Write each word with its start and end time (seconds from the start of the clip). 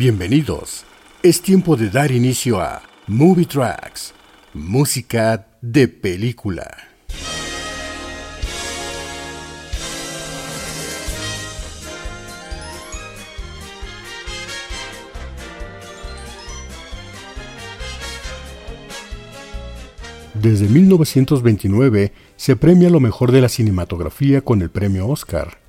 Bienvenidos. 0.00 0.86
Es 1.22 1.42
tiempo 1.42 1.76
de 1.76 1.90
dar 1.90 2.10
inicio 2.10 2.58
a 2.58 2.80
Movie 3.06 3.44
Tracks, 3.44 4.14
música 4.54 5.46
de 5.60 5.88
película. 5.88 6.74
Desde 20.32 20.66
1929 20.66 22.14
se 22.36 22.56
premia 22.56 22.88
lo 22.88 23.00
mejor 23.00 23.32
de 23.32 23.42
la 23.42 23.50
cinematografía 23.50 24.40
con 24.40 24.62
el 24.62 24.70
premio 24.70 25.06
Oscar. 25.08 25.59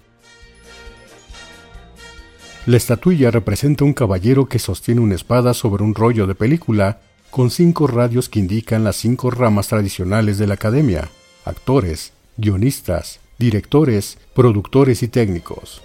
La 2.67 2.77
estatuilla 2.77 3.31
representa 3.31 3.83
un 3.85 3.93
caballero 3.93 4.45
que 4.45 4.59
sostiene 4.59 5.01
una 5.01 5.15
espada 5.15 5.55
sobre 5.55 5.83
un 5.83 5.95
rollo 5.95 6.27
de 6.27 6.35
película 6.35 7.01
con 7.31 7.49
cinco 7.49 7.87
radios 7.87 8.29
que 8.29 8.39
indican 8.39 8.83
las 8.83 8.97
cinco 8.97 9.31
ramas 9.31 9.67
tradicionales 9.69 10.37
de 10.37 10.45
la 10.45 10.53
academia, 10.53 11.09
actores, 11.43 12.13
guionistas, 12.37 13.19
directores, 13.39 14.19
productores 14.35 15.01
y 15.01 15.07
técnicos. 15.07 15.81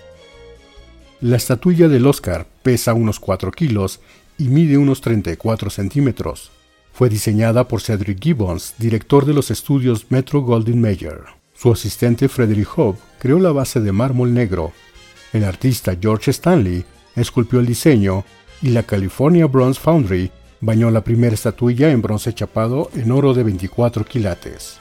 La 1.22 1.36
estatuilla 1.36 1.88
del 1.88 2.06
Oscar 2.06 2.46
pesa 2.62 2.92
unos 2.92 3.20
4 3.20 3.52
kilos 3.52 4.00
y 4.36 4.48
mide 4.48 4.76
unos 4.76 5.00
34 5.00 5.70
centímetros. 5.70 6.50
Fue 6.92 7.08
diseñada 7.08 7.68
por 7.68 7.80
Cedric 7.80 8.22
Gibbons, 8.22 8.74
director 8.76 9.24
de 9.24 9.32
los 9.32 9.50
estudios 9.50 10.06
Metro 10.10 10.42
Goldwyn 10.42 10.82
Mayer. 10.82 11.20
Su 11.54 11.72
asistente 11.72 12.28
Frederick 12.28 12.68
Hope 12.76 12.98
creó 13.18 13.38
la 13.38 13.52
base 13.52 13.80
de 13.80 13.92
mármol 13.92 14.34
negro 14.34 14.72
el 15.32 15.44
artista 15.44 15.96
George 16.00 16.30
Stanley 16.30 16.84
esculpió 17.14 17.60
el 17.60 17.66
diseño 17.66 18.24
y 18.62 18.70
la 18.70 18.82
California 18.82 19.46
Bronze 19.46 19.80
Foundry 19.80 20.30
bañó 20.60 20.90
la 20.90 21.02
primera 21.02 21.34
estatuilla 21.34 21.90
en 21.90 22.02
bronce 22.02 22.32
chapado 22.32 22.90
en 22.94 23.10
oro 23.10 23.34
de 23.34 23.42
24 23.42 24.04
quilates. 24.04 24.78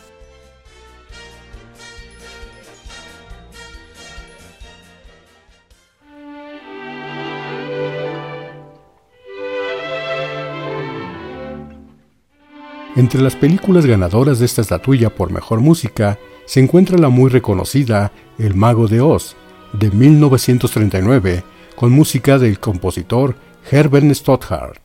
Entre 12.95 13.21
las 13.21 13.35
películas 13.35 13.85
ganadoras 13.85 14.39
de 14.39 14.45
esta 14.45 14.61
estatuilla 14.61 15.13
por 15.13 15.29
mejor 15.29 15.59
música 15.59 16.17
se 16.45 16.61
encuentra 16.61 16.97
la 16.97 17.09
muy 17.09 17.29
reconocida 17.29 18.13
El 18.39 18.55
Mago 18.55 18.87
de 18.87 19.01
Oz, 19.01 19.35
de 19.79 19.91
1939 19.91 21.43
con 21.75 21.91
música 21.91 22.37
del 22.37 22.59
compositor 22.59 23.35
Herbert 23.69 24.11
Stothard. 24.11 24.84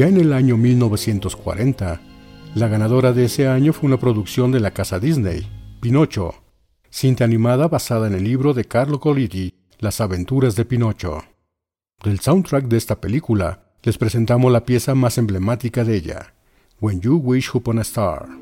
Ya 0.00 0.08
en 0.08 0.16
el 0.16 0.32
año 0.32 0.56
1940, 0.56 2.00
la 2.54 2.68
ganadora 2.68 3.12
de 3.12 3.26
ese 3.26 3.48
año 3.48 3.74
fue 3.74 3.86
una 3.86 4.00
producción 4.00 4.50
de 4.50 4.58
la 4.58 4.70
casa 4.70 4.98
Disney, 4.98 5.46
Pinocho, 5.82 6.36
cinta 6.88 7.24
animada 7.24 7.68
basada 7.68 8.06
en 8.06 8.14
el 8.14 8.24
libro 8.24 8.54
de 8.54 8.64
Carlo 8.64 8.98
Collodi, 8.98 9.52
Las 9.78 10.00
aventuras 10.00 10.56
de 10.56 10.64
Pinocho. 10.64 11.22
Del 12.02 12.18
soundtrack 12.18 12.64
de 12.64 12.78
esta 12.78 12.98
película, 12.98 13.74
les 13.82 13.98
presentamos 13.98 14.50
la 14.50 14.64
pieza 14.64 14.94
más 14.94 15.18
emblemática 15.18 15.84
de 15.84 15.96
ella, 15.96 16.32
When 16.80 17.02
You 17.02 17.18
Wish 17.18 17.50
Upon 17.52 17.78
a 17.78 17.82
Star. 17.82 18.39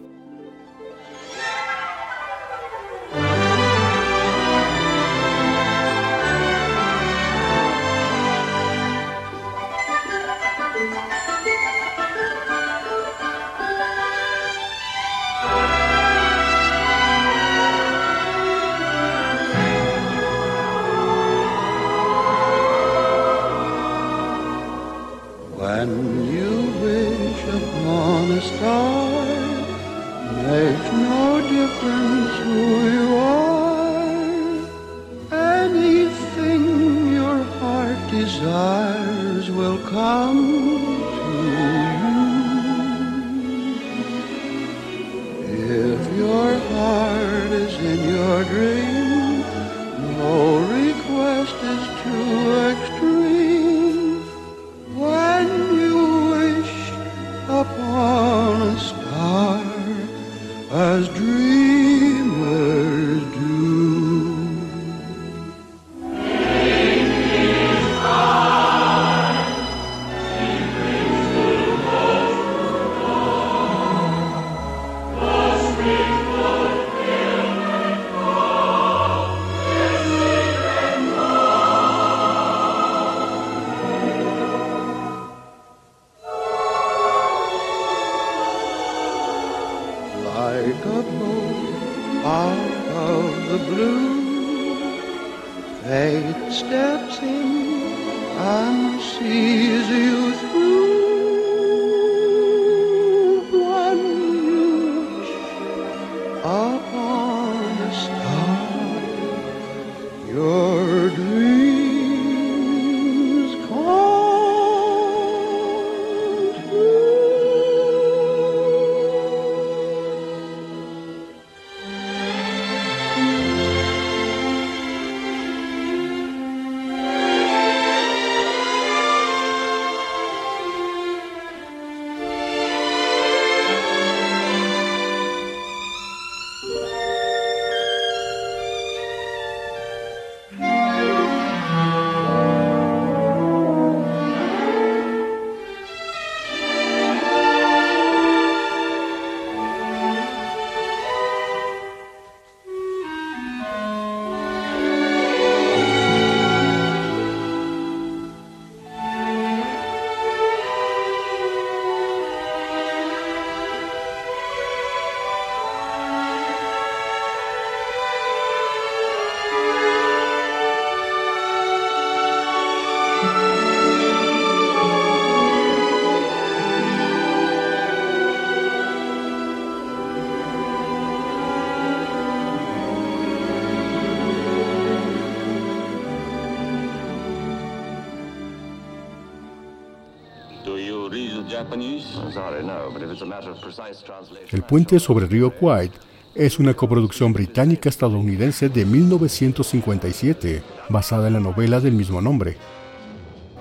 El 194.50 194.62
puente 194.62 195.00
sobre 195.00 195.24
el 195.24 195.30
río 195.30 195.50
Kwai 195.50 195.90
es 196.34 196.58
una 196.58 196.74
coproducción 196.74 197.32
británica-estadounidense 197.32 198.68
de 198.68 198.84
1957, 198.84 200.62
basada 200.88 201.28
en 201.28 201.34
la 201.34 201.40
novela 201.40 201.80
del 201.80 201.94
mismo 201.94 202.20
nombre. 202.20 202.56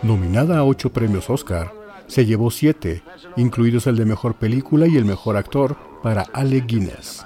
Nominada 0.04 0.60
a 0.60 0.64
ocho 0.64 0.92
premios 0.92 1.30
Oscar, 1.30 1.74
se 2.08 2.26
llevó 2.26 2.52
siete, 2.52 3.04
incluidos 3.36 3.88
el 3.88 3.96
de 3.96 4.06
Mejor 4.06 4.36
Película 4.36 4.88
y 4.88 4.96
el 4.96 5.06
Mejor 5.06 5.38
Actor 5.38 5.76
para 6.04 6.24
Ale 6.34 6.62
Guinness. 6.62 7.26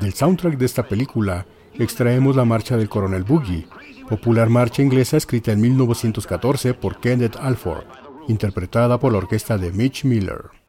Del 0.00 0.14
soundtrack 0.14 0.56
de 0.56 0.66
esta 0.66 0.86
película 0.86 1.46
extraemos 1.74 2.36
la 2.36 2.44
marcha 2.44 2.76
del 2.76 2.88
Coronel 2.88 3.24
Boogie, 3.24 3.66
popular 4.08 4.48
marcha 4.48 4.82
inglesa 4.82 5.16
escrita 5.16 5.52
en 5.52 5.60
1914 5.60 6.74
por 6.74 7.00
Kenneth 7.00 7.36
Alford, 7.36 7.84
interpretada 8.28 8.98
por 8.98 9.12
la 9.12 9.18
orquesta 9.18 9.58
de 9.58 9.72
Mitch 9.72 10.04
Miller. 10.04 10.65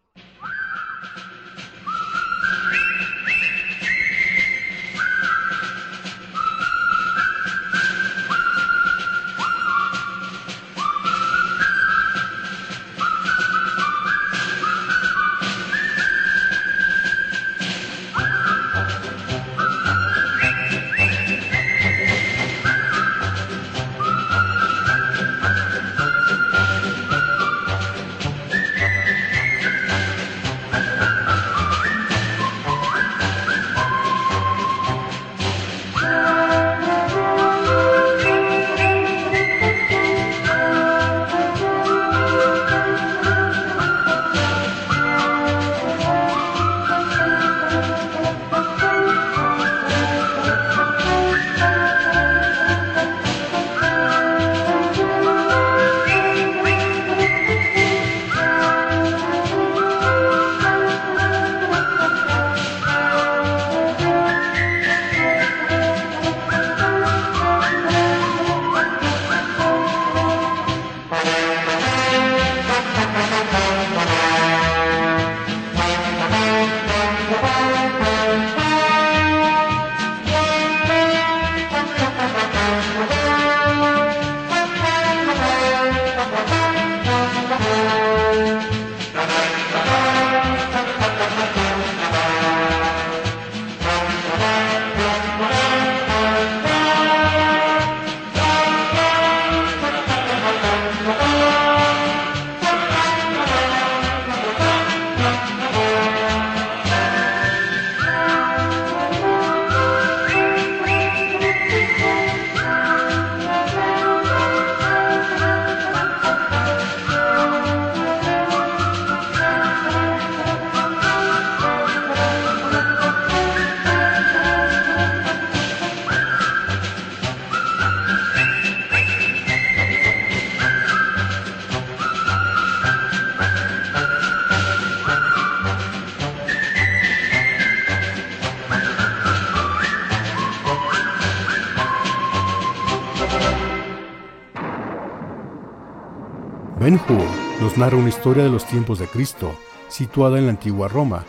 Narra 147.78 147.98
una 147.98 148.10
historia 148.10 148.44
de 148.44 148.50
los 148.50 148.66
tiempos 148.66 148.98
de 148.98 149.06
Cristo, 149.06 149.56
situada 149.88 150.40
en 150.40 150.46
la 150.46 150.52
antigua 150.52 150.88
Roma, 150.88 151.26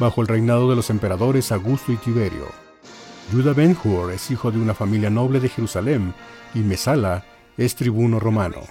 bajo 0.00 0.20
el 0.20 0.26
reinado 0.26 0.68
de 0.68 0.74
los 0.74 0.90
emperadores 0.90 1.52
Augusto 1.52 1.92
y 1.92 1.96
Tiberio. 1.96 2.46
Judah 3.30 3.52
Ben 3.52 3.76
Hur 3.82 4.10
es 4.10 4.30
hijo 4.32 4.50
de 4.50 4.58
una 4.58 4.74
familia 4.74 5.10
noble 5.10 5.38
de 5.38 5.48
Jerusalén 5.48 6.12
y 6.54 6.58
Mesala 6.58 7.24
es 7.56 7.76
tribuno 7.76 8.18
romano. 8.18 8.62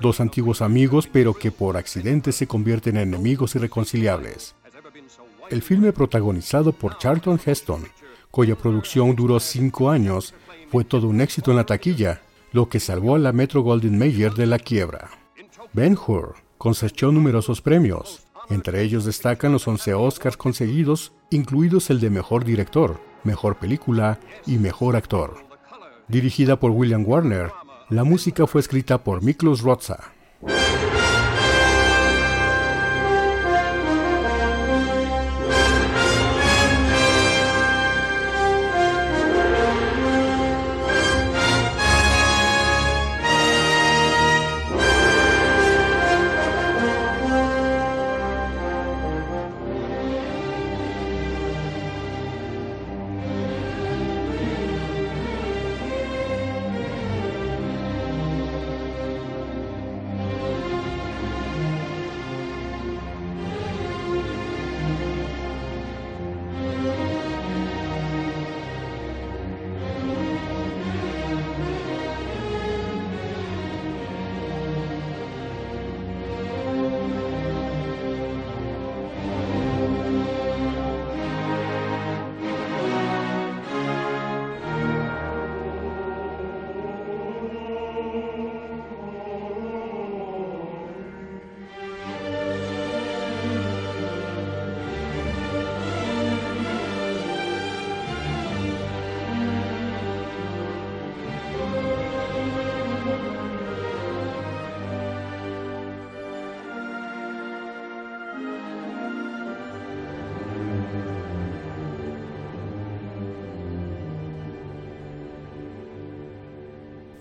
Dos 0.00 0.20
antiguos 0.20 0.60
amigos 0.60 1.06
pero 1.06 1.34
que 1.34 1.52
por 1.52 1.76
accidente 1.76 2.32
se 2.32 2.48
convierten 2.48 2.96
en 2.96 3.14
enemigos 3.14 3.54
irreconciliables. 3.54 4.56
El 5.50 5.62
filme 5.62 5.92
protagonizado 5.92 6.72
por 6.72 6.98
Charlton 6.98 7.40
Heston, 7.44 7.86
cuya 8.32 8.56
producción 8.56 9.14
duró 9.14 9.38
cinco 9.38 9.88
años, 9.88 10.34
fue 10.72 10.84
todo 10.84 11.06
un 11.06 11.20
éxito 11.20 11.52
en 11.52 11.58
la 11.58 11.64
taquilla, 11.64 12.22
lo 12.50 12.68
que 12.68 12.80
salvó 12.80 13.14
a 13.14 13.20
la 13.20 13.32
Metro 13.32 13.60
Golden 13.60 13.96
Mayer 13.96 14.34
de 14.34 14.46
la 14.46 14.58
quiebra. 14.58 15.10
Ben 15.72 15.96
Hur 15.96 16.45
cosechó 16.58 17.12
numerosos 17.12 17.60
premios, 17.60 18.26
entre 18.48 18.82
ellos 18.82 19.04
destacan 19.04 19.52
los 19.52 19.66
11 19.66 19.94
Oscars 19.94 20.36
conseguidos, 20.36 21.12
incluidos 21.30 21.90
el 21.90 22.00
de 22.00 22.10
Mejor 22.10 22.44
Director, 22.44 23.00
Mejor 23.24 23.56
Película 23.56 24.18
y 24.46 24.58
Mejor 24.58 24.96
Actor. 24.96 25.44
Dirigida 26.08 26.58
por 26.60 26.70
William 26.70 27.04
Warner, 27.06 27.50
la 27.90 28.04
música 28.04 28.46
fue 28.46 28.60
escrita 28.60 29.02
por 29.02 29.22
Miklos 29.22 29.62
Rozsa. 29.62 30.12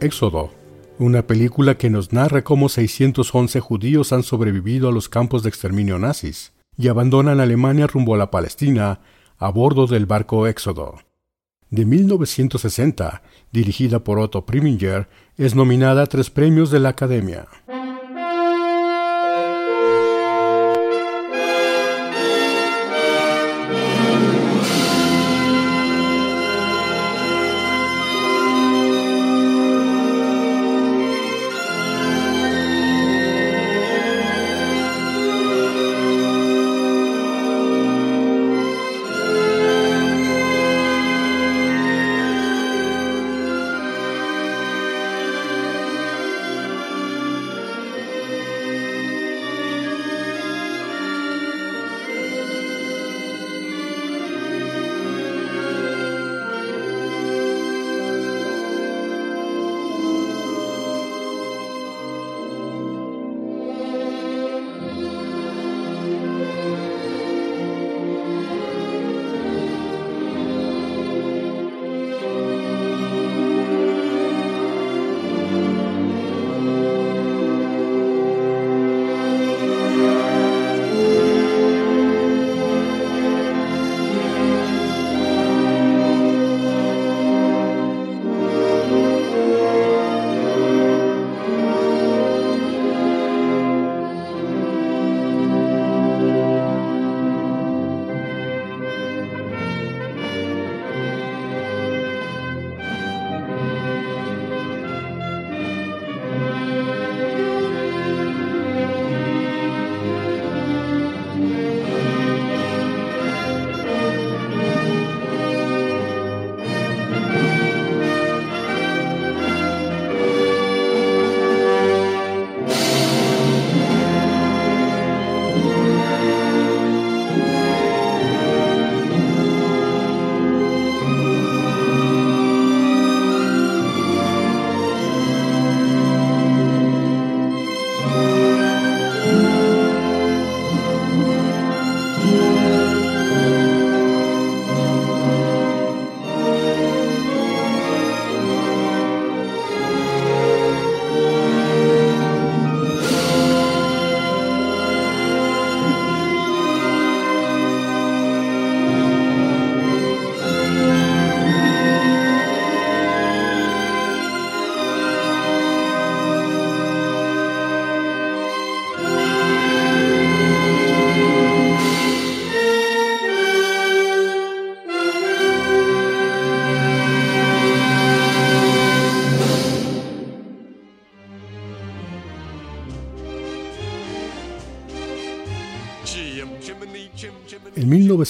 Éxodo, 0.06 0.52
una 1.00 1.26
película 1.26 1.80
que 1.80 1.90
nos 1.90 2.14
narra 2.14 2.44
cómo 2.44 2.70
611 2.70 3.60
judíos 3.60 4.14
han 4.14 4.22
sobrevivido 4.22 4.88
a 4.88 4.92
los 4.92 5.10
campos 5.10 5.42
de 5.42 5.50
exterminio 5.50 5.98
nazis 5.98 6.54
y 6.78 6.90
abandonan 6.90 7.40
Alemania 7.40 7.88
rumbo 7.88 8.14
a 8.14 8.18
la 8.18 8.30
Palestina 8.30 9.00
a 9.40 9.50
bordo 9.50 9.88
del 9.88 10.06
barco 10.06 10.46
Éxodo. 10.46 11.00
De 11.72 11.86
1960, 11.86 13.24
dirigida 13.52 14.04
por 14.04 14.20
Otto 14.20 14.46
Preminger, 14.46 15.10
es 15.38 15.56
nominada 15.56 16.04
a 16.04 16.08
tres 16.08 16.30
premios 16.30 16.70
de 16.70 16.80
la 16.80 16.90
Academia. 16.90 17.48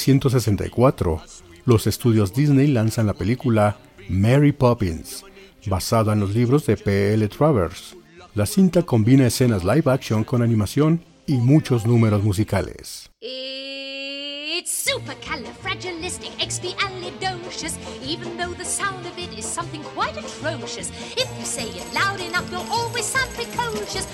1964, 0.07 1.21
los 1.65 1.87
estudios 1.87 2.33
Disney 2.33 2.67
lanzan 2.67 3.07
la 3.07 3.15
película 3.15 3.77
Mary 4.07 4.51
Poppins, 4.51 5.25
basada 5.65 6.13
en 6.13 6.19
los 6.19 6.35
libros 6.35 6.67
de 6.67 6.77
P.L. 6.77 7.27
Travers. 7.27 7.97
La 8.35 8.45
cinta 8.45 8.83
combina 8.83 9.25
escenas 9.25 9.63
live 9.63 9.91
action 9.91 10.23
con 10.23 10.43
animación 10.43 11.03
y 11.25 11.37
muchos 11.37 11.87
números 11.87 12.23
musicales. 12.23 13.09
It's 13.19 14.87
supercalifragilisticexpialidocious, 14.87 17.77
even 18.05 18.37
though 18.37 18.53
the 18.53 18.63
sound 18.63 19.03
of 19.07 19.17
it 19.17 19.35
is 19.37 19.45
something 19.45 19.81
quite 19.95 20.15
atrocious. 20.17 20.91
If 21.17 21.27
you 21.39 21.45
say 21.45 21.65
it 21.65 21.93
loud 21.95 22.21
enough, 22.21 22.47
you'll 22.51 22.71
always 22.71 23.05
sound 23.05 23.33
precocious. 23.33 24.05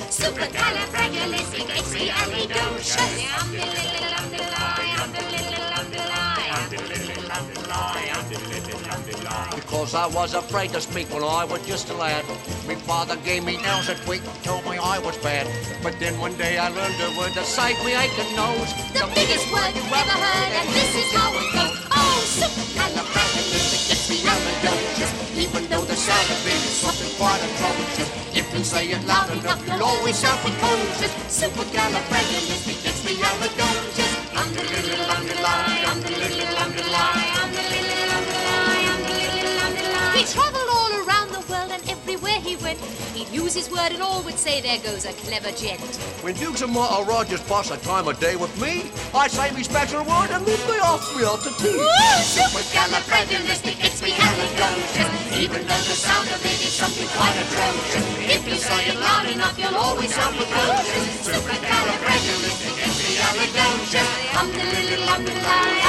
Because 9.56 9.96
I 9.96 10.08
was 10.08 10.34
afraid 10.34 10.72
to 10.74 10.82
speak 10.82 11.10
when 11.14 11.24
I 11.24 11.44
was 11.44 11.62
just 11.66 11.90
a 11.90 11.94
lad. 11.94 12.24
My 12.68 12.76
father 12.76 13.16
gave 13.26 13.44
me 13.44 13.58
nails 13.58 13.90
a 13.90 13.96
tweak, 13.96 14.22
and 14.22 14.44
told 14.44 14.64
me 14.66 14.78
I 14.78 15.00
was 15.00 15.18
bad. 15.18 15.48
But 15.82 16.00
then 16.00 16.20
one 16.20 16.36
day 16.38 16.58
I 16.58 16.70
learned 16.70 17.02
a 17.02 17.12
word 17.18 17.34
to 17.34 17.44
save 17.44 17.84
me 17.84 17.96
aching 17.96 18.36
nose. 18.36 18.72
The 18.94 19.08
biggest 19.16 19.52
word 19.52 19.74
you 19.74 19.82
ever 19.82 20.18
heard, 20.22 20.52
and 20.60 20.70
this 20.70 20.94
is 20.96 21.12
how 21.18 21.34
it 21.34 21.52
goes. 21.56 21.80
Oh, 21.92 22.22
supercalifragilisticexpialidocious. 22.40 25.12
Even 25.38 25.68
though 25.68 25.84
the 25.84 25.96
sound 25.96 26.30
of 26.30 26.46
it 26.46 26.54
is 26.54 26.78
something 26.78 27.10
quite 27.18 27.42
atrocious. 27.42 28.08
If 28.38 28.54
you 28.54 28.64
say 28.64 28.92
it 28.92 29.04
loud 29.08 29.32
enough, 29.32 29.66
you'll 29.66 29.82
always 29.84 30.16
sound 30.16 30.40
precocious. 30.46 31.12
Supercalifragilisticexpialidocious. 31.32 34.12
Under 34.38 34.62
little 34.62 35.10
underline, 35.10 35.72
under 35.72 35.81
he'd 43.22 43.34
use 43.34 43.54
his 43.54 43.70
word 43.70 43.92
and 43.92 44.02
all 44.02 44.24
would 44.24 44.38
say, 44.38 44.62
There 44.62 44.80
goes 44.80 45.06
a 45.06 45.12
clever 45.14 45.52
gent. 45.52 45.80
When 46.24 46.34
Dukes 46.36 46.62
and 46.62 46.72
Martha 46.74 47.04
Rogers 47.04 47.42
pass 47.42 47.70
a 47.72 47.78
time 47.78 48.08
of 48.08 48.20
day 48.20 48.36
with 48.36 48.56
me, 48.62 48.92
I 49.14 49.28
say 49.28 49.52
me 49.52 49.64
special 49.64 50.04
word 50.04 50.32
and 50.32 50.46
then 50.46 50.60
they 50.68 50.80
ask 50.80 51.16
me 51.16 51.24
out 51.24 51.42
to 51.44 51.50
tea. 51.62 51.78
Supercalifragilisticexpialidocious. 52.38 55.38
Even 55.38 55.62
though 55.68 55.84
the 55.90 55.96
sound 55.98 56.28
of 56.30 56.44
it 56.46 56.62
is 56.62 56.74
something 56.74 57.08
quite 57.18 57.36
atrocious. 57.44 58.06
If 58.36 58.48
you 58.48 58.56
say 58.56 58.88
it 58.90 58.98
loud 59.00 59.26
enough, 59.30 59.58
you'll 59.58 59.76
always 59.76 60.14
sound 60.14 60.36
precocious. 60.36 61.28
Supercalifragilisticexpialidocious. 61.28 64.10
Um, 64.38 64.52
the 64.52 64.64
little 64.66 65.10
um, 65.10 65.26
the 65.26 65.34
lie, 65.34 65.38
um, 65.38 65.38
the 65.38 65.44
little 65.46 65.81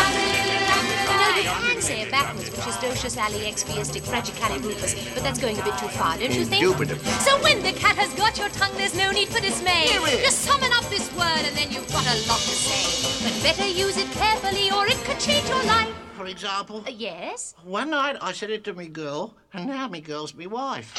say 1.92 2.10
backwards, 2.10 2.50
which 2.50 2.66
is 2.66 2.76
docious 2.76 3.16
ali 3.22 3.40
expiastic 3.50 4.02
fragicalibupus, 4.02 4.92
but 5.14 5.22
that's 5.22 5.38
going 5.38 5.58
a 5.58 5.62
bit 5.64 5.76
too 5.78 5.88
far, 5.88 6.16
don't 6.18 6.32
you 6.34 6.44
think? 6.44 6.62
Indubitably. 6.64 7.10
So 7.26 7.40
when 7.42 7.62
the 7.62 7.72
cat 7.72 7.96
has 7.96 8.12
got 8.14 8.38
your 8.38 8.48
tongue, 8.50 8.72
there's 8.76 8.94
no 8.96 9.10
need 9.10 9.28
for 9.28 9.40
dismay. 9.40 9.86
Just 10.22 10.40
summon 10.40 10.72
up 10.72 10.84
this 10.88 11.10
word 11.14 11.42
and 11.46 11.56
then 11.56 11.70
you've 11.70 11.88
got 11.88 12.04
a 12.06 12.16
lot 12.28 12.40
to 12.40 12.56
say. 12.66 13.24
But 13.24 13.42
better 13.42 13.68
use 13.68 13.96
it 13.96 14.10
carefully 14.12 14.70
or 14.70 14.86
it 14.86 14.98
could 15.04 15.18
change 15.20 15.48
your 15.48 15.62
life. 15.64 15.94
For 16.16 16.26
example, 16.26 16.84
Uh, 16.86 16.90
yes? 16.90 17.54
one 17.64 17.90
night 17.90 18.16
I 18.20 18.32
said 18.32 18.50
it 18.50 18.64
to 18.64 18.72
me 18.74 18.86
girl, 18.88 19.34
and 19.52 19.66
now 19.66 19.88
me 19.88 20.00
girl's 20.00 20.34
me 20.34 20.46
wife. 20.46 20.92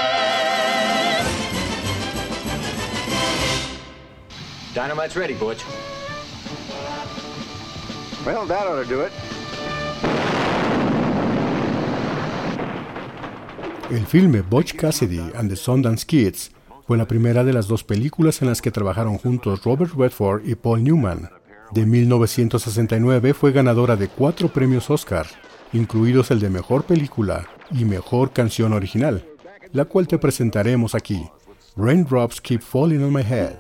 Dynamite's 4.73 5.17
ready, 5.17 5.35
Butch. 5.35 5.65
Well, 8.25 8.47
that 8.47 8.69
ought 8.69 8.85
to 8.85 8.89
do 8.89 9.01
it. 9.01 9.11
El 13.91 14.07
filme 14.07 14.43
Butch 14.43 14.77
Cassidy 14.77 15.33
and 15.35 15.51
the 15.51 15.57
Sundance 15.57 16.07
Kids 16.07 16.51
fue 16.91 16.99
la 16.99 17.07
primera 17.07 17.45
de 17.45 17.53
las 17.53 17.69
dos 17.69 17.85
películas 17.85 18.43
en 18.43 18.49
las 18.49 18.61
que 18.61 18.73
trabajaron 18.73 19.17
juntos 19.17 19.63
Robert 19.63 19.93
Redford 19.97 20.43
y 20.45 20.57
Paul 20.57 20.83
Newman. 20.83 21.31
De 21.71 21.87
1969 21.87 23.33
fue 23.33 23.53
ganadora 23.53 23.95
de 23.95 24.09
cuatro 24.09 24.49
premios 24.49 24.91
Oscar, 24.91 25.25
incluidos 25.73 26.33
el 26.33 26.41
de 26.41 26.51
Mejor 26.51 26.83
Película 26.83 27.47
y 27.71 27.85
Mejor 27.85 28.33
Canción 28.33 28.73
Original, 28.73 29.25
la 29.73 29.85
cual 29.85 30.09
te 30.09 30.19
presentaremos 30.19 30.97
aquí. 30.97 31.25
Raindrops 31.77 32.41
Keep 32.41 32.61
Falling 32.61 33.05
on 33.05 33.13
My 33.13 33.23
Head. 33.23 33.55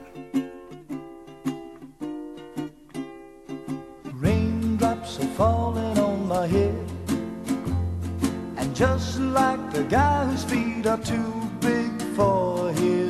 Raindrops 4.20 5.20
are 5.20 5.28
falling 5.36 5.98
on 6.00 6.26
my 6.26 6.48
head. 6.48 6.74
And 8.56 8.74
just 8.74 9.20
like 9.20 9.72
the 9.72 9.84
guy 9.84 10.24
whose 10.24 10.42
feet 10.42 10.84
are 10.88 10.98
too 10.98 11.32
big 11.60 11.92
for 12.16 12.72
his 12.72 13.09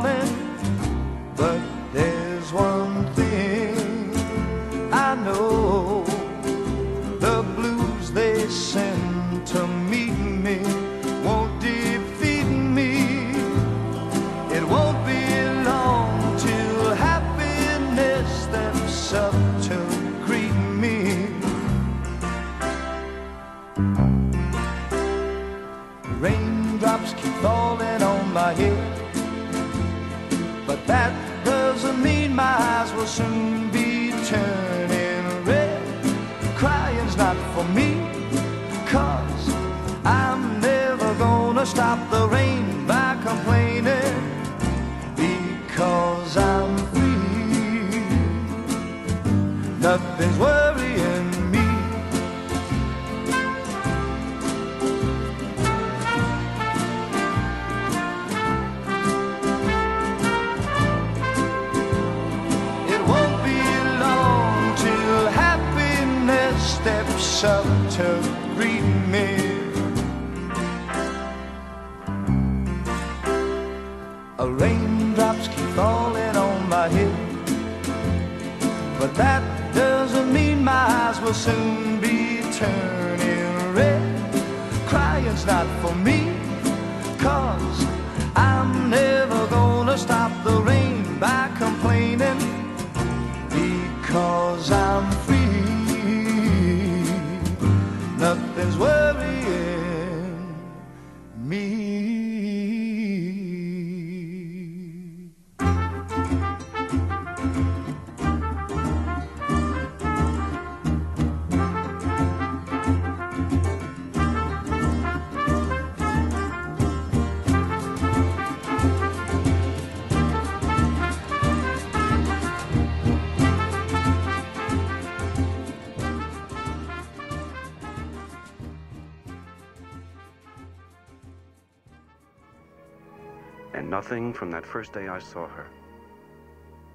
From 134.33 134.51
that 134.51 134.65
first 134.65 134.93
day 134.93 135.07
I 135.07 135.21
saw 135.21 135.47
her. 135.47 135.67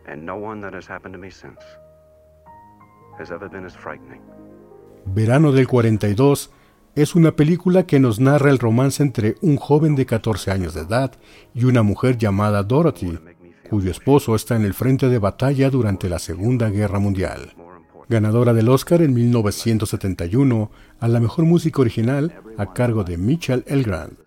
And 0.07 0.27
no 0.27 0.37
one 0.37 0.61
that 0.61 0.75
has 0.75 0.87
happened 0.87 1.15
to 1.15 1.19
me 1.19 1.31
since 1.31 1.61
has 3.19 3.31
ever 3.31 3.49
been 3.49 3.65
as 3.65 3.75
frightening. 3.75 4.21
Verano 5.07 5.53
del 5.53 5.67
42 5.67 6.51
es 6.95 7.15
una 7.15 7.33
película 7.33 7.87
que 7.87 8.01
nos 8.01 8.21
narra 8.21 8.51
el 8.51 8.59
romance 8.59 9.03
entre 9.03 9.37
un 9.41 9.57
joven 9.57 9.97
de 9.97 10.05
14 10.05 10.51
años 10.51 10.75
de 10.75 10.83
edad 10.83 11.13
y 11.55 11.65
una 11.65 11.83
mujer 11.83 12.19
llamada 12.19 12.63
Dorothy, 12.63 13.19
cuyo 13.71 13.91
esposo 13.91 14.35
está 14.35 14.57
en 14.57 14.65
el 14.65 14.75
frente 14.75 15.09
de 15.09 15.19
batalla 15.19 15.71
durante 15.71 16.11
la 16.11 16.19
Segunda 16.19 16.69
Guerra 16.69 16.99
Mundial. 16.99 17.55
Ganadora 18.11 18.53
del 18.53 18.69
Oscar 18.69 19.01
en 19.01 19.15
1971 19.15 20.71
a 21.01 21.09
la 21.09 21.21
mejor 21.21 21.47
música 21.47 21.81
original 21.81 22.35
a 22.59 22.75
cargo 22.75 23.05
de 23.05 23.17
Mitchell 23.17 23.65
Elgrand. 23.67 24.26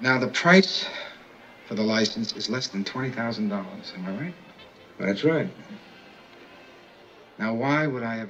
Now, 0.00 0.18
the 0.18 0.28
price 0.28 0.86
for 1.68 1.76
the 1.76 1.82
license 1.82 2.34
is 2.36 2.48
less 2.48 2.68
than 2.68 2.84
$20,000. 2.84 3.50
Am 3.50 4.06
I 4.06 4.24
right? 4.24 4.34
That's 4.98 5.24
right. 5.24 5.50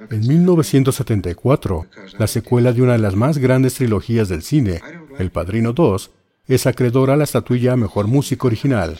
En 0.09 0.27
1974, 0.27 1.87
la 2.17 2.27
secuela 2.27 2.71
de 2.71 2.81
una 2.81 2.93
de 2.93 2.99
las 2.99 3.15
más 3.15 3.39
grandes 3.39 3.73
trilogías 3.73 4.29
del 4.29 4.41
cine, 4.41 4.79
El 5.19 5.31
Padrino 5.31 5.73
2, 5.73 6.11
es 6.47 6.65
acreedora 6.65 7.15
a 7.15 7.17
la 7.17 7.25
estatuilla 7.25 7.75
Mejor 7.75 8.07
Músico 8.07 8.47
Original. 8.47 8.99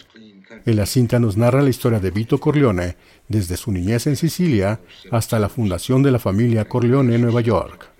En 0.65 0.75
la 0.75 0.85
cinta 0.85 1.17
nos 1.19 1.37
narra 1.37 1.61
la 1.61 1.69
historia 1.69 2.01
de 2.01 2.11
Vito 2.11 2.39
Corleone, 2.39 2.97
desde 3.29 3.55
su 3.55 3.71
niñez 3.71 4.05
en 4.05 4.17
Sicilia 4.17 4.81
hasta 5.11 5.39
la 5.39 5.47
fundación 5.47 6.03
de 6.03 6.11
la 6.11 6.19
familia 6.19 6.65
Corleone 6.65 7.15
en 7.15 7.21
Nueva 7.21 7.39
York. 7.39 7.90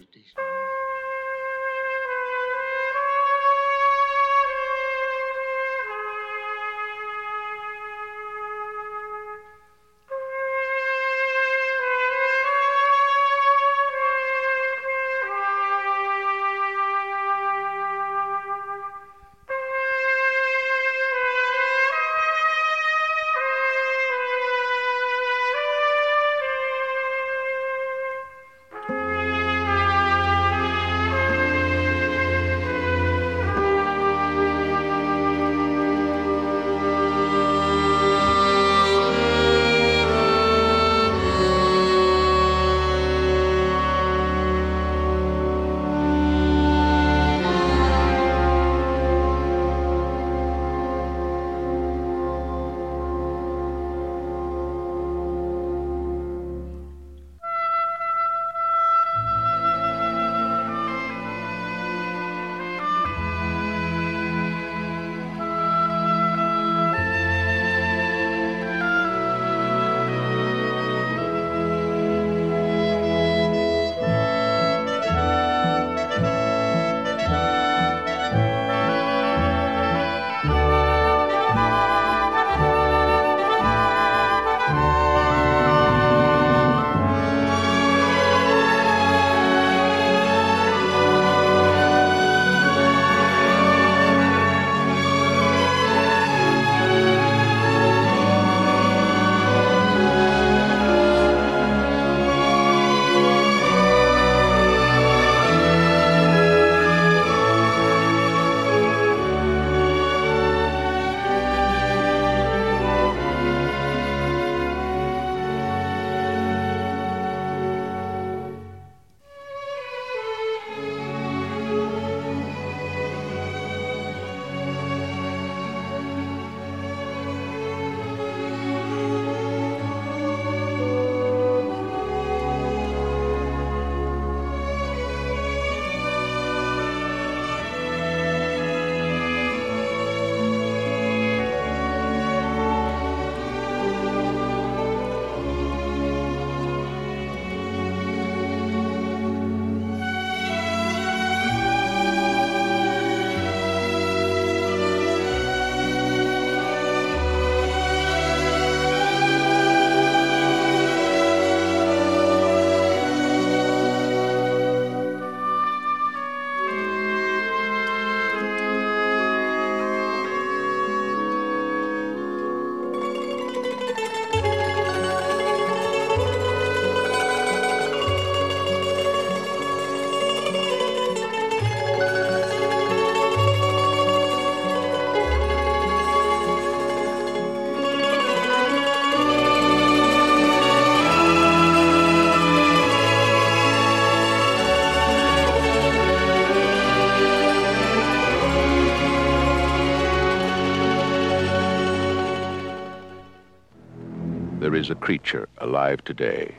Creature 204.96 205.48
alive 205.58 205.98
today 206.04 206.56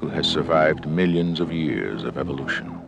who 0.00 0.08
has 0.08 0.26
survived 0.26 0.86
millions 0.86 1.40
of 1.40 1.50
years 1.50 2.04
of 2.04 2.16
evolution. 2.16 2.82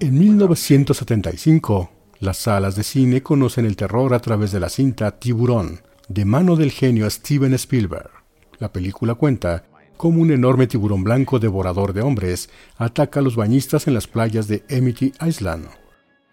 En 0.00 0.18
1975, 0.18 1.90
las 2.18 2.38
salas 2.38 2.74
de 2.76 2.82
cine 2.82 3.22
conocen 3.22 3.66
el 3.66 3.76
terror 3.76 4.14
a 4.14 4.20
través 4.20 4.52
de 4.52 4.60
la 4.60 4.68
cinta 4.68 5.18
Tiburón, 5.18 5.82
de 6.08 6.24
mano 6.24 6.56
del 6.56 6.70
genio 6.70 7.08
Steven 7.08 7.54
Spielberg. 7.54 8.10
La 8.58 8.72
película 8.72 9.14
cuenta 9.14 9.64
cómo 9.96 10.20
un 10.20 10.32
enorme 10.32 10.66
tiburón 10.66 11.04
blanco 11.04 11.38
devorador 11.38 11.92
de 11.92 12.02
hombres 12.02 12.50
ataca 12.76 13.20
a 13.20 13.22
los 13.22 13.36
bañistas 13.36 13.86
en 13.86 13.94
las 13.94 14.08
playas 14.08 14.48
de 14.48 14.64
Amity 14.68 15.12
Island. 15.24 15.68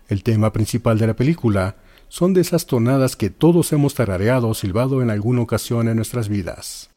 El 0.08 0.24
tema 0.24 0.52
principal 0.52 0.98
de 0.98 1.06
la 1.08 1.16
película 1.16 1.76
son 2.08 2.34
de 2.34 2.42
esas 2.42 2.66
tonadas 2.66 3.16
que 3.16 3.30
todos 3.30 3.72
hemos 3.72 3.94
tarareado 3.94 4.50
o 4.50 4.56
silbado 4.56 5.04
en 5.04 5.12
alguna 5.12 5.42
ocasión 5.42 5.88
en 5.88 5.98
nuestras 5.98 6.28
vidas. 6.28 6.89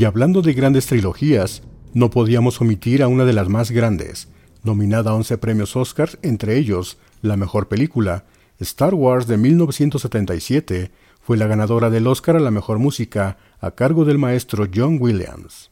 Y 0.00 0.06
hablando 0.06 0.40
de 0.40 0.54
grandes 0.54 0.86
trilogías, 0.86 1.62
no 1.92 2.08
podíamos 2.08 2.58
omitir 2.62 3.02
a 3.02 3.08
una 3.08 3.26
de 3.26 3.34
las 3.34 3.50
más 3.50 3.70
grandes, 3.70 4.28
nominada 4.62 5.10
a 5.10 5.14
11 5.14 5.36
premios 5.36 5.76
Oscars, 5.76 6.16
entre 6.22 6.56
ellos 6.56 6.96
la 7.20 7.36
mejor 7.36 7.68
película, 7.68 8.24
Star 8.60 8.94
Wars 8.94 9.26
de 9.26 9.36
1977, 9.36 10.90
fue 11.20 11.36
la 11.36 11.46
ganadora 11.46 11.90
del 11.90 12.06
Oscar 12.06 12.36
a 12.36 12.40
la 12.40 12.50
mejor 12.50 12.78
música 12.78 13.36
a 13.60 13.72
cargo 13.72 14.06
del 14.06 14.16
maestro 14.16 14.66
John 14.74 14.96
Williams. 14.98 15.70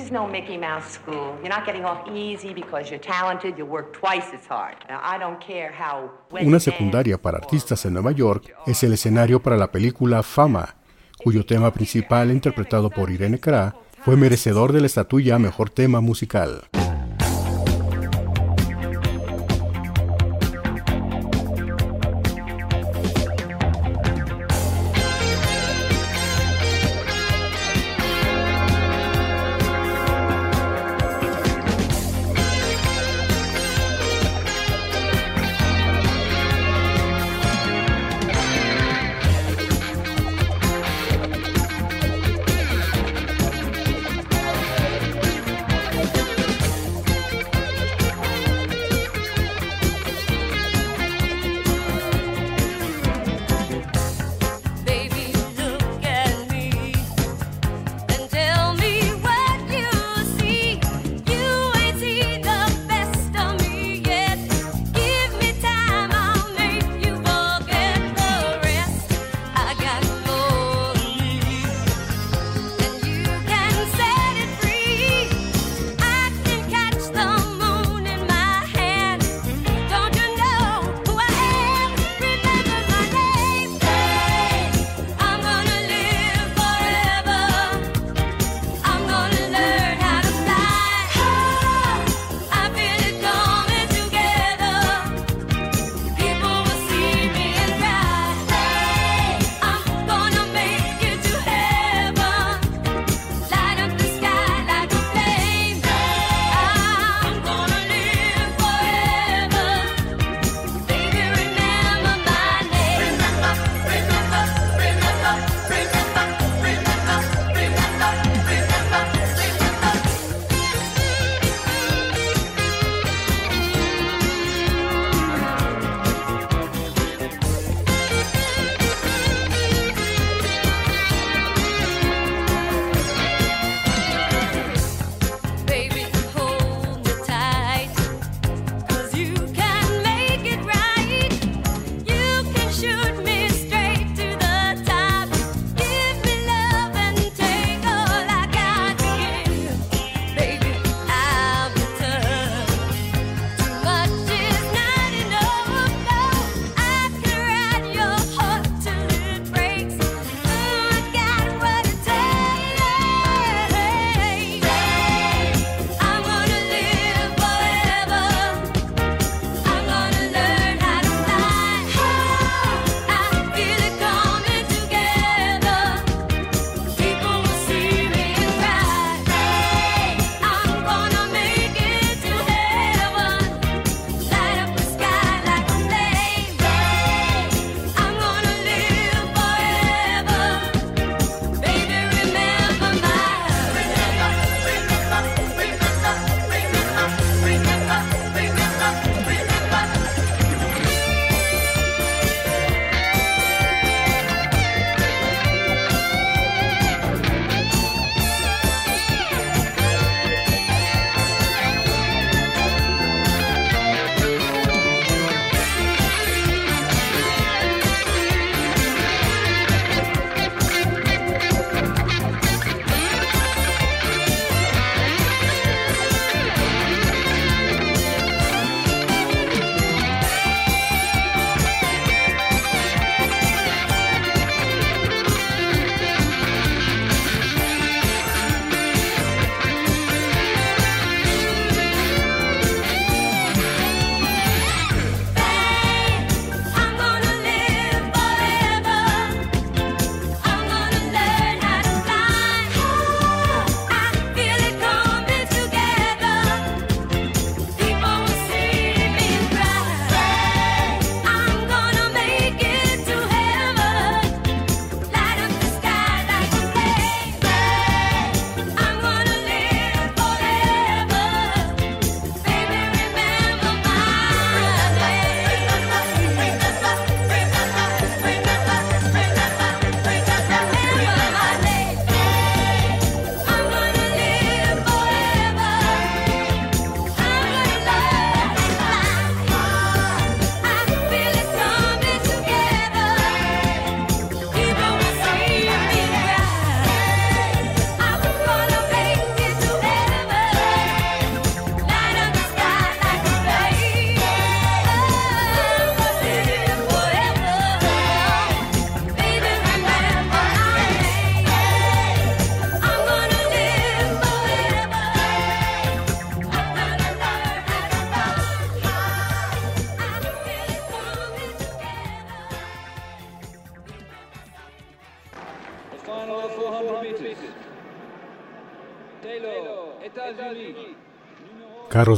Is 0.00 0.10
no 0.10 0.26
Mickey 0.26 0.56
Mouse 0.56 0.94
school. 0.94 1.36
You're 1.42 1.48
not 1.48 1.66
getting 1.66 1.84
off 1.84 2.08
easy 2.08 2.54
because 2.54 2.90
you're 2.90 3.00
talented. 3.00 3.56
You 3.56 3.66
work 3.66 3.92
twice 3.92 4.26
as 4.34 4.46
hard. 4.48 4.76
Now, 4.88 5.00
I 5.02 5.18
don't 5.18 5.38
care 5.40 5.72
how. 5.72 6.10
Una 6.30 6.60
secundaria 6.60 7.18
para 7.18 7.38
artistas 7.38 7.84
en 7.84 7.94
Nueva 7.94 8.12
York 8.12 8.54
es 8.66 8.82
el 8.82 8.92
escenario 8.92 9.40
para 9.40 9.56
la 9.56 9.70
película 9.70 10.22
Fama, 10.22 10.76
cuyo 11.22 11.44
tema 11.44 11.72
principal, 11.72 12.30
interpretado 12.30 12.90
por 12.90 13.10
Irene 13.10 13.38
Kra, 13.38 13.74
fue 14.04 14.16
merecedor 14.16 14.72
de 14.72 14.80
la 14.80 14.86
estatuilla 14.86 15.38
Mejor 15.38 15.70
Tema 15.70 16.00
Musical. 16.00 16.62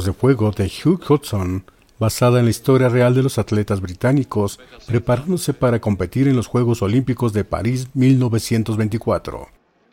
De 0.01 0.11
Fuego 0.11 0.49
de 0.49 0.65
Hugh 0.65 0.99
Hudson, 1.07 1.65
basada 1.99 2.39
en 2.39 2.45
la 2.45 2.51
historia 2.51 2.89
real 2.89 3.13
de 3.13 3.21
los 3.21 3.37
atletas 3.37 3.79
británicos 3.79 4.59
preparándose 4.87 5.53
para 5.53 5.79
competir 5.79 6.27
en 6.27 6.35
los 6.35 6.47
Juegos 6.47 6.81
Olímpicos 6.81 7.31
de 7.31 7.43
París 7.43 7.87
1924. 7.93 9.49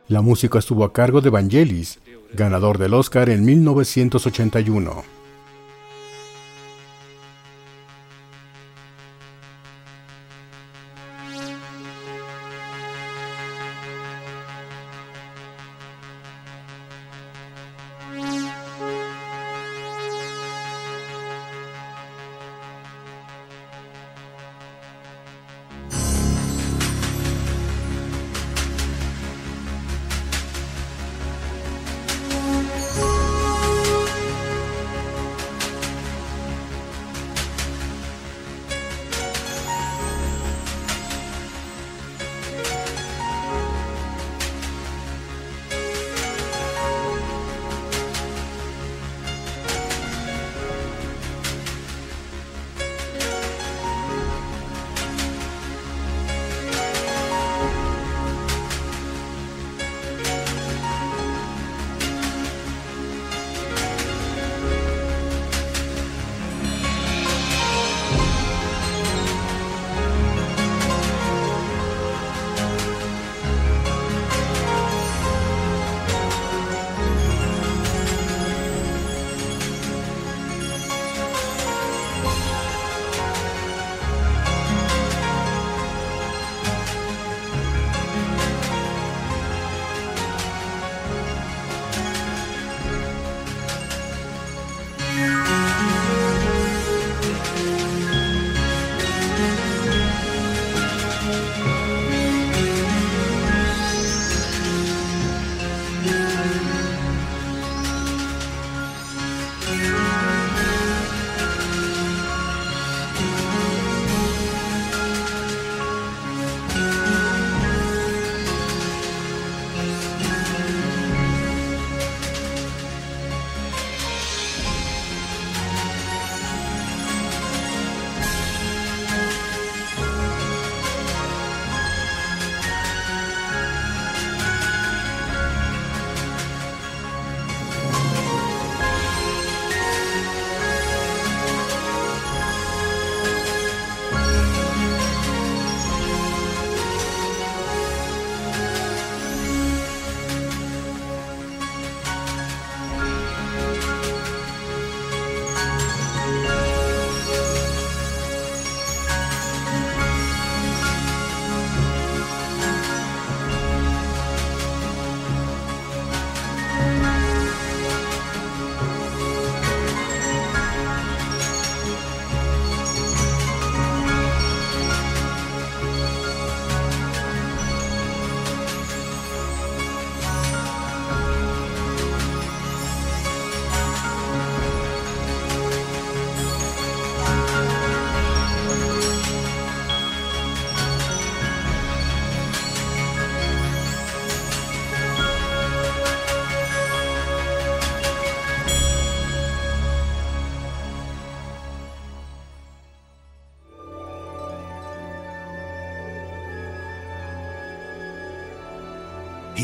La 0.08 0.22
música 0.22 0.58
estuvo 0.58 0.84
a 0.84 0.92
cargo 0.94 1.20
de 1.20 1.28
Vangelis, 1.28 1.98
ganador 2.32 2.78
del 2.78 2.94
Oscar 2.94 3.28
en 3.28 3.44
1981. 3.44 5.19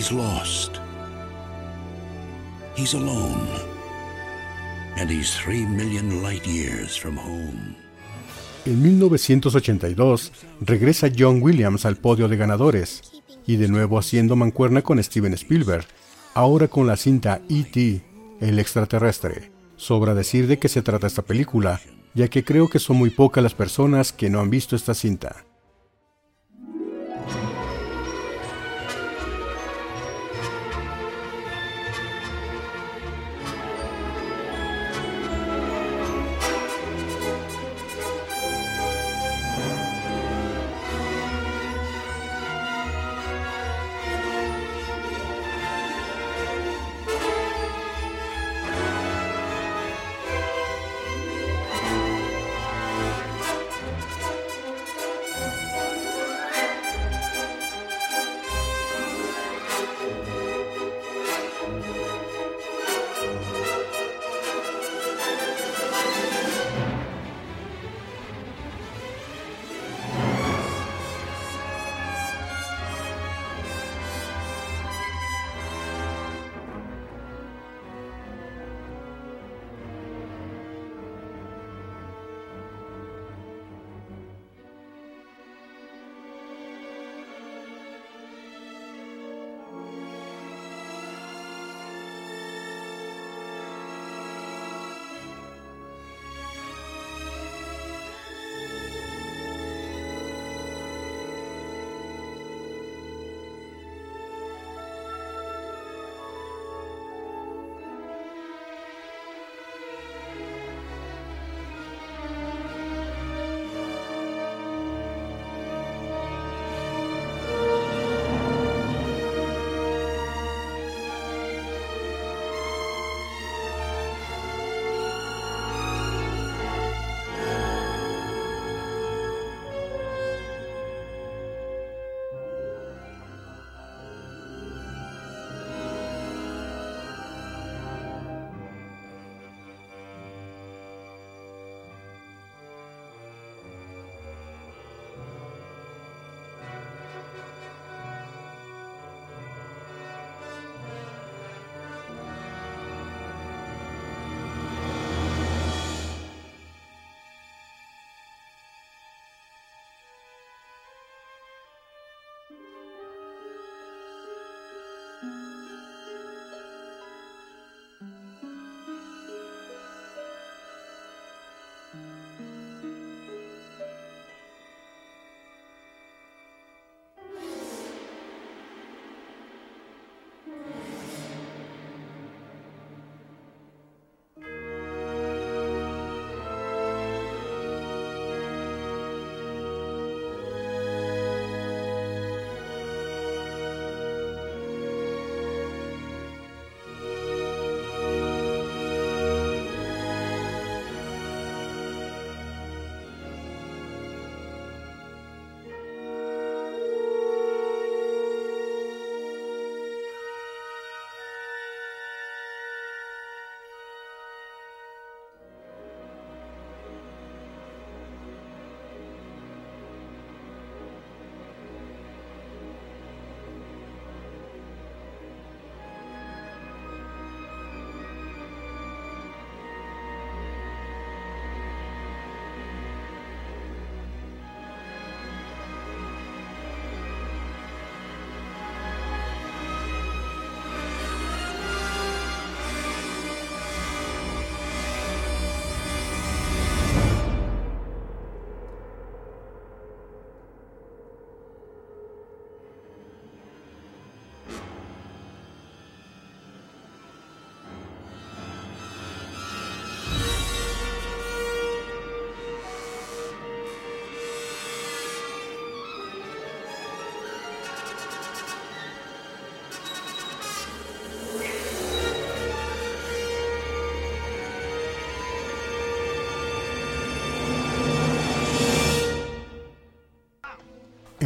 He's 0.07 0.13
lost. 0.13 0.79
He's 2.77 2.95
alone. 2.95 3.49
And 4.97 5.11
he's 5.11 5.35
three 5.35 5.67
million 5.67 6.23
light 6.23 6.47
years 6.47 6.97
from 6.97 7.17
home. 7.19 7.75
En 8.67 8.83
1982 8.83 10.31
regresa 10.61 11.09
John 11.11 11.43
Williams 11.43 11.87
al 11.87 11.97
podio 11.97 12.29
de 12.29 12.37
ganadores, 12.37 13.03
y 13.49 13.57
de 13.57 13.67
nuevo 13.67 13.99
haciendo 13.99 14.37
mancuerna 14.37 14.83
con 14.83 15.03
Steven 15.03 15.35
Spielberg, 15.35 15.87
ahora 16.35 16.69
con 16.69 16.87
la 16.87 16.97
cinta 16.97 17.41
E.T., 17.49 18.05
el 18.41 18.61
extraterrestre. 18.61 19.51
Sobra 19.75 20.15
decir 20.15 20.47
de 20.47 20.61
qué 20.61 20.69
se 20.69 20.83
trata 20.83 21.09
esta 21.09 21.23
película, 21.23 21.81
ya 22.15 22.29
que 22.29 22.45
creo 22.45 22.69
que 22.69 22.79
son 22.79 22.97
muy 22.97 23.11
pocas 23.11 23.43
las 23.43 23.55
personas 23.55 24.13
que 24.13 24.31
no 24.31 24.39
han 24.39 24.51
visto 24.51 24.77
esta 24.77 24.95
cinta. 24.95 25.46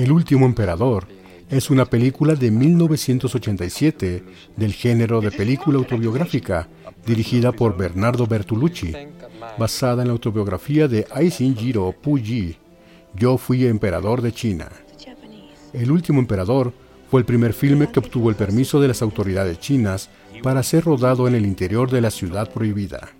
El 0.01 0.13
último 0.13 0.47
emperador 0.47 1.07
es 1.51 1.69
una 1.69 1.85
película 1.85 2.35
de 2.35 2.51
1987 2.51 4.25
del 4.57 4.73
género 4.73 5.21
de 5.21 5.31
película 5.31 5.77
autobiográfica, 5.77 6.69
dirigida 7.05 7.53
por 7.53 7.77
Bernardo 7.77 8.27
Bertolucci, 8.27 8.95
basada 9.59 10.01
en 10.01 10.09
la 10.09 10.13
autobiografía 10.13 10.89
de 10.89 11.07
Aisinjiro 11.13 11.95
Puyi, 12.01 12.57
Yo 13.15 13.37
fui 13.37 13.67
emperador 13.67 14.23
de 14.23 14.33
China. 14.33 14.71
El 15.75 15.91
último 15.91 16.19
emperador 16.19 16.73
fue 17.11 17.21
el 17.21 17.27
primer 17.27 17.53
filme 17.53 17.91
que 17.93 17.99
obtuvo 17.99 18.31
el 18.31 18.37
permiso 18.37 18.81
de 18.81 18.89
las 18.89 19.03
autoridades 19.03 19.61
chinas 19.61 20.09
para 20.43 20.63
ser 20.63 20.85
rodado 20.85 21.29
en 21.29 21.35
el 21.35 21.45
interior 21.45 21.91
de 21.91 22.01
la 22.01 22.11
ciudad 22.11 22.51
prohibida. 22.51 23.11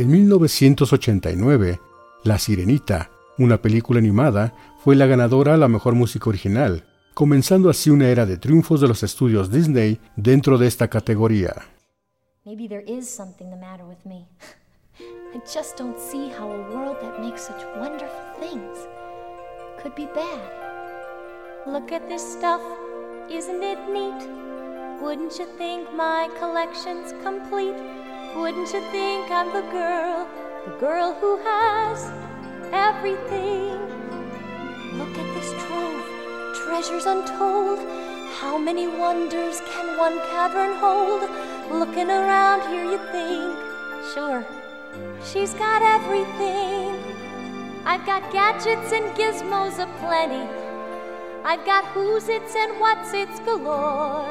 En 0.00 0.10
1989, 0.10 1.78
La 2.24 2.38
Sirenita, 2.38 3.10
una 3.36 3.60
película 3.60 3.98
animada, 3.98 4.54
fue 4.82 4.96
la 4.96 5.04
ganadora 5.04 5.52
a 5.52 5.56
la 5.58 5.68
mejor 5.68 5.94
música 5.94 6.30
original, 6.30 6.84
comenzando 7.12 7.68
así 7.68 7.90
una 7.90 8.08
era 8.08 8.24
de 8.24 8.38
triunfos 8.38 8.80
de 8.80 8.88
los 8.88 9.02
estudios 9.02 9.50
Disney 9.50 10.00
dentro 10.16 10.56
de 10.56 10.68
esta 10.68 10.88
categoría. 10.88 11.54
Maybe 12.46 12.66
there 12.66 12.82
is 12.86 13.06
something 13.14 13.50
the 13.50 13.58
matter 13.58 13.84
with 13.84 14.02
me. 14.06 14.26
I 15.34 15.40
just 15.44 15.78
don't 15.78 15.98
see 15.98 16.30
how 16.30 16.50
a 16.50 16.74
world 16.74 16.96
that 17.02 17.20
makes 17.20 17.42
such 17.42 17.62
wonderful 17.78 18.24
things 18.40 18.78
could 19.82 19.94
be 19.94 20.06
bad. 20.14 20.50
Look 21.66 21.92
at 21.92 22.08
this 22.08 22.22
stuff, 22.22 22.62
isn't 23.28 23.62
it 23.62 23.78
neat? 23.92 24.26
Wouldn't 25.02 25.38
you 25.38 25.44
think 25.58 25.92
my 25.94 26.30
collection's 26.38 27.12
complete? 27.22 27.99
Wouldn't 28.36 28.72
you 28.72 28.80
think 28.92 29.28
I'm 29.28 29.52
the 29.52 29.68
girl, 29.72 30.28
the 30.64 30.70
girl 30.78 31.14
who 31.20 31.36
has 31.38 32.12
everything? 32.72 33.74
Look 34.96 35.18
at 35.18 35.34
this 35.34 35.50
trove, 35.64 36.54
treasures 36.64 37.06
untold. 37.06 37.80
How 38.38 38.56
many 38.56 38.86
wonders 38.86 39.60
can 39.72 39.98
one 39.98 40.16
cavern 40.30 40.76
hold? 40.78 41.22
Looking 41.72 42.08
around 42.08 42.68
here, 42.70 42.84
you 42.84 42.98
think, 43.10 43.56
sure, 44.14 44.46
she's 45.24 45.52
got 45.54 45.82
everything. 45.82 46.94
I've 47.84 48.06
got 48.06 48.32
gadgets 48.32 48.92
and 48.92 49.06
gizmos 49.16 49.80
aplenty. 49.80 50.48
I've 51.44 51.66
got 51.66 51.84
who's 51.86 52.28
its 52.28 52.54
and 52.54 52.78
what's 52.78 53.12
its 53.12 53.40
galore. 53.40 54.24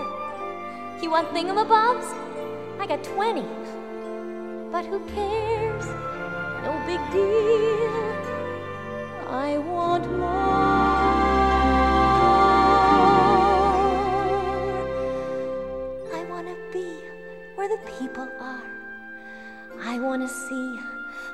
You 1.01 1.09
want 1.11 1.29
thingamabobs? 1.29 2.15
I 2.79 2.87
got 2.87 3.03
20. 3.03 3.78
But 4.71 4.85
who 4.85 4.99
cares? 5.07 5.85
No 6.63 6.71
big 6.85 6.99
deal. 7.11 8.09
I 9.27 9.57
want 9.57 10.05
more. 10.11 10.29
I 16.13 16.23
want 16.29 16.47
to 16.47 16.55
be 16.71 16.99
where 17.55 17.67
the 17.67 17.81
people 17.97 18.29
are. 18.39 18.63
I 19.81 19.97
want 19.99 20.21
to 20.21 20.27
see, 20.27 20.79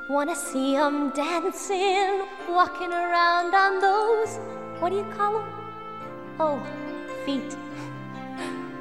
want 0.10 0.30
to 0.30 0.36
see 0.36 0.76
them 0.76 1.10
dancing, 1.10 2.26
walking 2.48 2.92
around 2.94 3.54
on 3.54 3.82
those, 3.82 4.40
what 4.80 4.92
do 4.92 4.96
you 4.96 5.06
call 5.18 5.40
them? 5.40 5.50
Oh, 6.40 6.64
feet. 7.26 7.58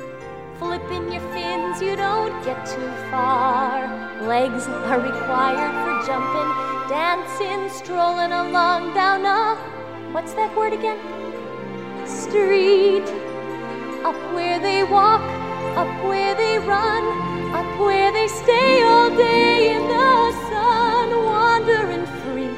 Flipping 0.58 1.10
your 1.12 1.20
fins, 1.32 1.82
you 1.82 1.96
don't 1.96 2.44
get 2.44 2.64
too 2.64 2.90
far. 3.10 3.90
Legs 4.22 4.68
are 4.68 5.00
required 5.00 5.74
for 5.82 6.06
jumping, 6.06 6.50
dancing, 6.88 7.68
strolling 7.68 8.30
along 8.30 8.94
down 8.94 9.26
a, 9.26 9.56
what's 10.12 10.32
that 10.34 10.56
word 10.56 10.72
again? 10.72 10.98
Street. 12.06 13.02
Up 14.04 14.14
where 14.32 14.60
they 14.60 14.84
walk, 14.84 15.22
up 15.76 15.88
where 16.04 16.36
they 16.36 16.58
run, 16.58 17.02
up 17.52 17.80
where 17.80 18.12
they 18.12 18.28
stay 18.28 18.82
all 18.82 19.10
day 19.10 19.74
in 19.74 19.82
the 19.88 20.32
sun, 20.50 21.24
wandering 21.24 22.06
free. 22.22 22.54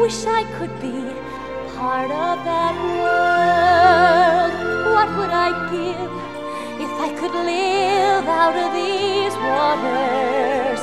Wish 0.00 0.26
I 0.26 0.44
could 0.58 0.80
be 0.80 1.12
part 1.74 2.10
of 2.12 2.44
that 2.44 2.74
world. 3.00 4.52
What 4.94 5.08
would 5.18 5.30
I 5.30 5.50
give 5.72 6.29
I 7.00 7.08
could 7.18 7.32
live 7.32 8.28
out 8.28 8.56
of 8.64 8.72
these 8.74 9.34
waters? 9.48 10.80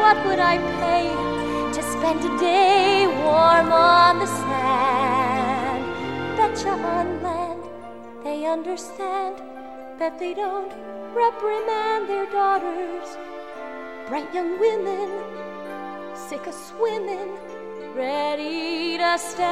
What 0.00 0.16
would 0.26 0.38
I 0.38 0.58
pay 0.82 1.06
to 1.74 1.82
spend 1.82 2.20
a 2.24 2.38
day 2.38 3.06
warm 3.24 3.72
on 3.72 4.20
the 4.20 4.26
sand? 4.26 5.84
Betcha 6.36 6.70
on 6.70 7.22
land 7.22 7.56
they 8.26 8.44
understand 8.44 9.36
that 10.00 10.18
they 10.18 10.34
don't 10.34 10.72
reprimand 11.14 12.08
their 12.08 12.26
daughters. 12.26 13.08
Bright 14.08 14.34
young 14.34 14.58
women, 14.58 15.08
sick 16.28 16.44
of 16.48 16.54
swimming, 16.54 17.30
ready 17.94 18.98
to 18.98 19.16
stand 19.16 19.46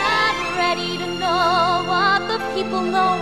and 0.00 0.56
ready 0.58 0.98
to 0.98 1.01
know 1.22 1.86
what 1.90 2.20
the 2.30 2.38
people 2.54 2.82
know. 2.82 3.14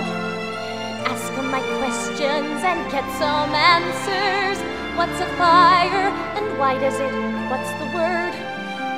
Ask 1.12 1.28
them 1.36 1.48
my 1.50 1.62
questions 1.78 2.60
and 2.70 2.80
get 2.90 3.06
some 3.22 3.52
answers. 3.54 4.58
What's 4.96 5.20
a 5.20 5.28
fire 5.36 6.08
and 6.36 6.46
why 6.58 6.72
does 6.78 6.98
it? 7.06 7.12
What's 7.50 7.72
the 7.80 7.86
word? 7.96 8.34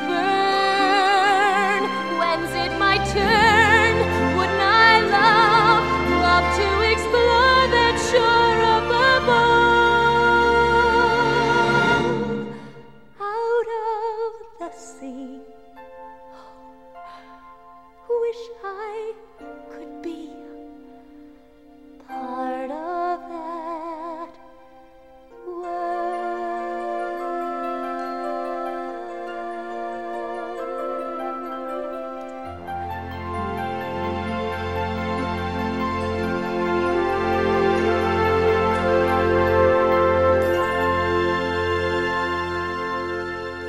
Burn. 0.08 1.82
When's 2.20 2.52
it 2.64 2.72
my 2.78 2.96
turn? 3.16 3.94
Wouldn't 4.36 4.62
I 4.88 4.92
love, 5.18 5.84
love 6.26 6.46
to 6.60 6.68
explore 6.92 7.64
that 7.76 7.96
shore 8.10 8.60
up 8.76 8.88
above? 9.22 9.72
Out 13.34 13.68
of 13.86 14.32
the 14.60 14.70
sea. 14.78 15.51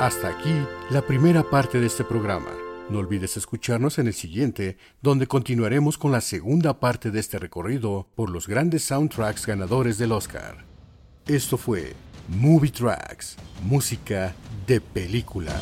Hasta 0.04 0.28
aquí 0.28 0.54
la 0.90 1.02
primera 1.02 1.44
parte 1.44 1.80
de 1.80 1.88
este 1.88 2.04
programa. 2.04 2.63
No 2.94 3.00
olvides 3.00 3.38
escucharnos 3.38 3.98
en 3.98 4.06
el 4.06 4.14
siguiente, 4.14 4.78
donde 5.02 5.26
continuaremos 5.26 5.98
con 5.98 6.12
la 6.12 6.22
segunda 6.22 6.80
parte 6.80 7.10
de 7.10 7.20
este 7.22 7.40
recorrido 7.40 8.08
por 8.14 8.30
los 8.30 8.48
grandes 8.48 8.84
soundtracks 8.84 9.48
ganadores 9.48 9.98
del 9.98 10.12
Oscar. 10.12 10.64
Esto 11.26 11.58
fue 11.58 11.96
Movie 12.28 12.70
Tracks, 12.70 13.36
música 13.64 14.36
de 14.68 14.80
película. 14.80 15.60